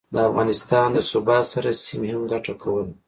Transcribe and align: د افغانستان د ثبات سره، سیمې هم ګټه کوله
د 0.13 0.15
افغانستان 0.29 0.87
د 0.93 0.97
ثبات 1.11 1.45
سره، 1.53 1.69
سیمې 1.85 2.09
هم 2.13 2.23
ګټه 2.31 2.53
کوله 2.61 2.91